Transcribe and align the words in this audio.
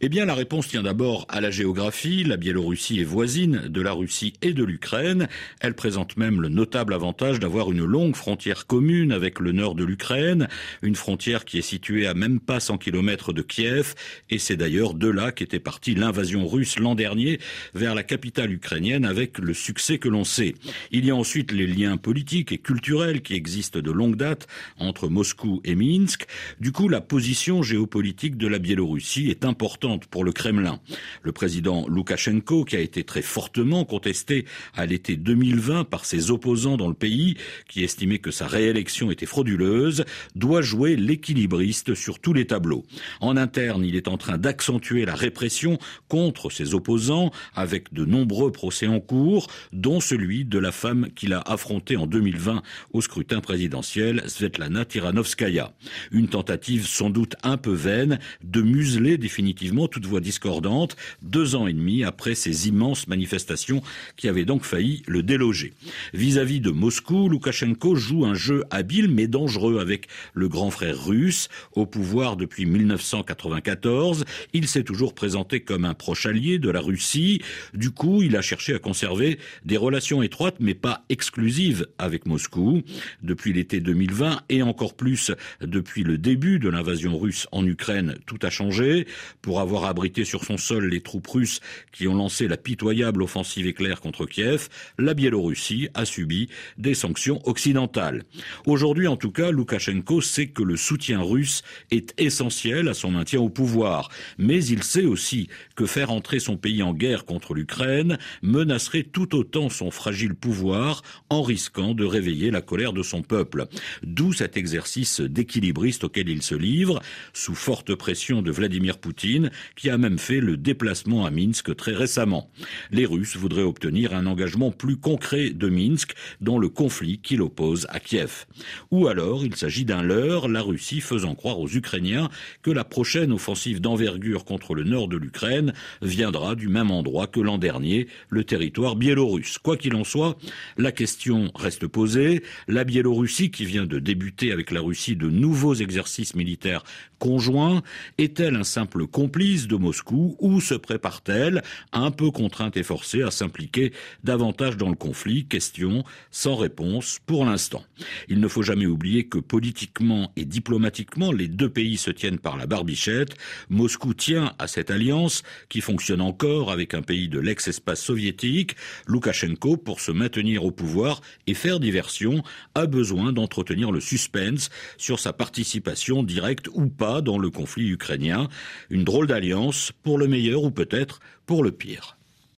eh 0.00 0.08
bien, 0.08 0.24
la 0.24 0.34
réponse 0.34 0.66
tient 0.66 0.82
d'abord 0.82 1.24
à 1.28 1.40
la 1.40 1.52
géographie. 1.52 2.24
La 2.24 2.36
Biélorussie 2.36 2.98
est 2.98 3.04
voisine 3.04 3.68
de 3.68 3.80
la 3.80 3.92
Russie 3.92 4.32
et 4.42 4.52
de 4.52 4.64
l'Ukraine. 4.64 5.28
Elle 5.60 5.74
présente 5.74 6.16
même 6.16 6.42
le 6.42 6.48
notable 6.48 6.94
avantage 6.94 7.38
d'avoir 7.38 7.70
une 7.70 7.84
longue 7.84 8.16
frontière 8.16 8.66
commune 8.66 9.12
avec 9.12 9.38
le 9.38 9.52
nord 9.52 9.76
de 9.76 9.84
l'Ukraine, 9.84 10.48
une 10.82 10.96
frontière 10.96 11.44
qui 11.44 11.58
est 11.58 11.62
située 11.62 12.08
à 12.08 12.14
même 12.14 12.40
pas 12.40 12.58
100 12.58 12.78
km 12.78 13.32
de 13.32 13.40
Kiev, 13.40 13.94
et 14.30 14.40
c'est 14.40 14.56
d'ailleurs 14.56 14.94
de 14.94 15.08
là 15.08 15.30
qu'était 15.30 15.60
partie 15.60 15.94
l'invasion 15.94 16.48
russe 16.48 16.76
l'an 16.80 16.96
dernier 16.96 17.38
vers 17.74 17.94
la 17.94 18.02
capitale 18.02 18.52
ukrainienne 18.52 19.04
avec 19.04 19.38
le 19.38 19.54
succès 19.54 19.98
que 19.98 20.08
l'on 20.08 20.24
sait. 20.24 20.56
Il 20.90 21.06
y 21.06 21.12
a 21.12 21.16
ensuite 21.16 21.52
les 21.52 21.68
liens 21.68 21.98
politiques 21.98 22.50
et 22.50 22.58
culturels 22.58 23.22
qui 23.22 23.34
existent 23.34 23.78
de 23.78 23.92
longue 23.92 24.16
date 24.16 24.48
entre 24.76 25.08
Moscou 25.08 25.60
et 25.62 25.76
Minsk. 25.76 26.26
Du 26.58 26.72
coup, 26.72 26.88
la 26.88 27.00
position 27.00 27.62
géopolitique 27.62 28.36
de 28.36 28.48
la 28.48 28.58
Biélorussie 28.58 29.30
est 29.30 29.44
importante 29.44 29.83
pour 30.10 30.24
le 30.24 30.32
Kremlin. 30.32 30.80
Le 31.22 31.32
président 31.32 31.86
Loukachenko, 31.88 32.64
qui 32.64 32.76
a 32.76 32.80
été 32.80 33.04
très 33.04 33.22
fortement 33.22 33.84
contesté 33.84 34.46
à 34.74 34.86
l'été 34.86 35.16
2020 35.16 35.84
par 35.84 36.04
ses 36.04 36.30
opposants 36.30 36.76
dans 36.76 36.88
le 36.88 36.94
pays, 36.94 37.36
qui 37.68 37.84
estimaient 37.84 38.18
que 38.18 38.30
sa 38.30 38.46
réélection 38.46 39.10
était 39.10 39.26
frauduleuse, 39.26 40.04
doit 40.34 40.62
jouer 40.62 40.96
l'équilibriste 40.96 41.94
sur 41.94 42.18
tous 42.18 42.32
les 42.32 42.46
tableaux. 42.46 42.84
En 43.20 43.36
interne, 43.36 43.84
il 43.84 43.96
est 43.96 44.08
en 44.08 44.16
train 44.16 44.38
d'accentuer 44.38 45.04
la 45.04 45.14
répression 45.14 45.78
contre 46.08 46.50
ses 46.50 46.74
opposants 46.74 47.30
avec 47.54 47.92
de 47.92 48.04
nombreux 48.04 48.52
procès 48.52 48.86
en 48.86 49.00
cours, 49.00 49.48
dont 49.72 50.00
celui 50.00 50.44
de 50.44 50.58
la 50.58 50.72
femme 50.72 51.08
qu'il 51.14 51.32
a 51.34 51.40
affrontée 51.40 51.96
en 51.96 52.06
2020 52.06 52.62
au 52.92 53.00
scrutin 53.00 53.40
présidentiel, 53.40 54.22
Svetlana 54.26 54.84
Tiranovskaya. 54.84 55.74
Une 56.10 56.28
tentative 56.28 56.86
sans 56.86 57.10
doute 57.10 57.36
un 57.42 57.58
peu 57.58 57.72
vaine 57.72 58.18
de 58.42 58.62
museler 58.62 59.18
définitivement 59.18 59.73
toute 59.88 60.06
voix 60.06 60.20
discordante, 60.20 60.96
deux 61.22 61.54
ans 61.54 61.66
et 61.66 61.72
demi 61.72 62.04
après 62.04 62.34
ces 62.34 62.68
immenses 62.68 63.06
manifestations 63.08 63.82
qui 64.16 64.28
avaient 64.28 64.44
donc 64.44 64.64
failli 64.64 65.02
le 65.06 65.22
déloger. 65.22 65.74
Vis-à-vis 66.12 66.60
de 66.60 66.70
Moscou, 66.70 67.28
Loukachenko 67.28 67.94
joue 67.94 68.24
un 68.24 68.34
jeu 68.34 68.64
habile 68.70 69.08
mais 69.08 69.26
dangereux 69.26 69.78
avec 69.80 70.06
le 70.32 70.48
grand 70.48 70.70
frère 70.70 71.04
russe, 71.04 71.48
au 71.72 71.86
pouvoir 71.86 72.36
depuis 72.36 72.66
1994. 72.66 74.24
Il 74.52 74.68
s'est 74.68 74.84
toujours 74.84 75.14
présenté 75.14 75.60
comme 75.60 75.84
un 75.84 75.94
proche 75.94 76.26
allié 76.26 76.58
de 76.58 76.70
la 76.70 76.80
Russie. 76.80 77.40
Du 77.74 77.90
coup, 77.90 78.22
il 78.22 78.36
a 78.36 78.42
cherché 78.42 78.74
à 78.74 78.78
conserver 78.78 79.38
des 79.64 79.76
relations 79.76 80.22
étroites 80.22 80.56
mais 80.60 80.74
pas 80.74 81.04
exclusives 81.08 81.86
avec 81.98 82.26
Moscou. 82.26 82.82
Depuis 83.22 83.52
l'été 83.52 83.80
2020 83.80 84.42
et 84.48 84.62
encore 84.62 84.94
plus 84.94 85.32
depuis 85.60 86.04
le 86.04 86.18
début 86.18 86.58
de 86.58 86.68
l'invasion 86.68 87.18
russe 87.18 87.46
en 87.52 87.66
Ukraine, 87.66 88.16
tout 88.26 88.38
a 88.42 88.50
changé. 88.50 89.06
Pour 89.42 89.60
avoir 89.64 89.86
abrité 89.86 90.24
sur 90.24 90.44
son 90.44 90.56
sol 90.56 90.86
les 90.88 91.00
troupes 91.00 91.26
russes 91.26 91.60
qui 91.90 92.06
ont 92.06 92.14
lancé 92.14 92.46
la 92.46 92.56
pitoyable 92.56 93.22
offensive 93.22 93.66
éclair 93.66 94.00
contre 94.00 94.26
Kiev, 94.26 94.68
la 94.98 95.14
Biélorussie 95.14 95.88
a 95.94 96.04
subi 96.04 96.48
des 96.78 96.94
sanctions 96.94 97.40
occidentales. 97.48 98.22
Aujourd'hui, 98.66 99.08
en 99.08 99.16
tout 99.16 99.32
cas, 99.32 99.50
Loukachenko 99.50 100.20
sait 100.20 100.48
que 100.48 100.62
le 100.62 100.76
soutien 100.76 101.20
russe 101.20 101.62
est 101.90 102.14
essentiel 102.20 102.88
à 102.88 102.94
son 102.94 103.10
maintien 103.10 103.40
au 103.40 103.48
pouvoir, 103.48 104.10
mais 104.38 104.64
il 104.64 104.82
sait 104.82 105.06
aussi 105.06 105.48
que 105.74 105.86
faire 105.86 106.10
entrer 106.10 106.38
son 106.38 106.56
pays 106.56 106.82
en 106.82 106.92
guerre 106.92 107.24
contre 107.24 107.54
l'Ukraine 107.54 108.18
menacerait 108.42 109.02
tout 109.02 109.34
autant 109.34 109.70
son 109.70 109.90
fragile 109.90 110.34
pouvoir 110.34 111.02
en 111.30 111.42
risquant 111.42 111.94
de 111.94 112.04
réveiller 112.04 112.50
la 112.50 112.60
colère 112.60 112.92
de 112.92 113.02
son 113.02 113.22
peuple. 113.22 113.66
D'où 114.02 114.32
cet 114.32 114.56
exercice 114.56 115.20
d'équilibriste 115.20 116.04
auquel 116.04 116.28
il 116.28 116.42
se 116.42 116.54
livre, 116.54 117.00
sous 117.32 117.54
forte 117.54 117.94
pression 117.94 118.42
de 118.42 118.50
Vladimir 118.50 118.98
Poutine, 118.98 119.50
qui 119.76 119.90
a 119.90 119.98
même 119.98 120.18
fait 120.18 120.40
le 120.40 120.56
déplacement 120.56 121.26
à 121.26 121.30
Minsk 121.30 121.74
très 121.76 121.94
récemment. 121.94 122.50
Les 122.90 123.06
Russes 123.06 123.36
voudraient 123.36 123.62
obtenir 123.62 124.14
un 124.14 124.26
engagement 124.26 124.70
plus 124.70 124.96
concret 124.96 125.50
de 125.50 125.68
Minsk 125.68 126.14
dans 126.40 126.58
le 126.58 126.68
conflit 126.68 127.18
qui 127.18 127.36
l'oppose 127.36 127.86
à 127.90 128.00
Kiev. 128.00 128.46
Ou 128.90 129.08
alors 129.08 129.44
il 129.44 129.56
s'agit 129.56 129.84
d'un 129.84 130.02
leurre, 130.02 130.48
la 130.48 130.62
Russie 130.62 131.00
faisant 131.00 131.34
croire 131.34 131.60
aux 131.60 131.68
Ukrainiens 131.68 132.28
que 132.62 132.70
la 132.70 132.84
prochaine 132.84 133.32
offensive 133.32 133.80
d'envergure 133.80 134.44
contre 134.44 134.74
le 134.74 134.84
nord 134.84 135.08
de 135.08 135.16
l'Ukraine 135.16 135.72
viendra 136.02 136.54
du 136.54 136.68
même 136.68 136.90
endroit 136.90 137.26
que 137.26 137.40
l'an 137.40 137.58
dernier, 137.58 138.08
le 138.28 138.44
territoire 138.44 138.96
biélorusse. 138.96 139.58
Quoi 139.58 139.76
qu'il 139.76 139.94
en 139.94 140.04
soit, 140.04 140.38
la 140.76 140.92
question 140.92 141.50
reste 141.54 141.86
posée. 141.86 142.42
La 142.68 142.84
Biélorussie, 142.84 143.50
qui 143.50 143.64
vient 143.64 143.86
de 143.86 143.98
débuter 143.98 144.52
avec 144.52 144.70
la 144.70 144.80
Russie 144.80 145.16
de 145.16 145.28
nouveaux 145.28 145.74
exercices 145.74 146.34
militaires 146.34 146.84
conjoints, 147.18 147.82
est-elle 148.18 148.56
un 148.56 148.64
simple 148.64 149.06
complice 149.06 149.43
de 149.44 149.76
Moscou 149.76 150.36
ou 150.38 150.60
se 150.60 150.74
prépare-t-elle, 150.74 151.62
un 151.92 152.10
peu 152.10 152.30
contrainte 152.30 152.76
et 152.78 152.82
forcée, 152.82 153.22
à 153.22 153.30
s'impliquer 153.30 153.92
davantage 154.22 154.76
dans 154.76 154.88
le 154.88 154.94
conflit 154.94 155.46
Question 155.46 156.02
sans 156.30 156.56
réponse 156.56 157.18
pour 157.26 157.44
l'instant. 157.44 157.84
Il 158.28 158.40
ne 158.40 158.48
faut 158.48 158.62
jamais 158.62 158.86
oublier 158.86 159.24
que 159.28 159.38
politiquement 159.38 160.32
et 160.36 160.46
diplomatiquement, 160.46 161.30
les 161.30 161.48
deux 161.48 161.68
pays 161.68 161.98
se 161.98 162.10
tiennent 162.10 162.38
par 162.38 162.56
la 162.56 162.66
barbichette. 162.66 163.34
Moscou 163.68 164.14
tient 164.14 164.54
à 164.58 164.66
cette 164.66 164.90
alliance 164.90 165.42
qui 165.68 165.82
fonctionne 165.82 166.22
encore 166.22 166.72
avec 166.72 166.94
un 166.94 167.02
pays 167.02 167.28
de 167.28 167.38
l'ex-espace 167.38 168.02
soviétique. 168.02 168.76
Loukachenko, 169.06 169.76
pour 169.76 170.00
se 170.00 170.10
maintenir 170.10 170.64
au 170.64 170.70
pouvoir 170.70 171.20
et 171.46 171.54
faire 171.54 171.80
diversion, 171.80 172.42
a 172.74 172.86
besoin 172.86 173.32
d'entretenir 173.32 173.92
le 173.92 174.00
suspense 174.00 174.70
sur 174.96 175.20
sa 175.20 175.34
participation 175.34 176.22
directe 176.22 176.68
ou 176.72 176.88
pas 176.88 177.20
dans 177.20 177.38
le 177.38 177.50
conflit 177.50 177.90
ukrainien. 177.90 178.48
Une 178.88 179.04
drôle 179.04 179.26
alliance 179.34 179.92
pour 180.02 180.18
le 180.18 180.26
meilleur 180.26 180.62
ou 180.62 180.70
peut-être 180.70 181.20
pour 181.46 181.62
le 181.62 181.72
pire. 181.72 182.16